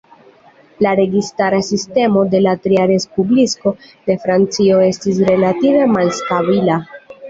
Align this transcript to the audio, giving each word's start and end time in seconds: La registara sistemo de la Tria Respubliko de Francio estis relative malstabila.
La 0.85 0.93
registara 0.99 1.59
sistemo 1.67 2.25
de 2.33 2.41
la 2.47 2.55
Tria 2.65 2.87
Respubliko 2.93 3.77
de 4.09 4.19
Francio 4.27 4.83
estis 4.91 5.25
relative 5.33 5.89
malstabila. 5.97 6.85